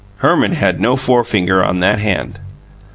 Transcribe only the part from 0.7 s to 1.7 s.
no forefinger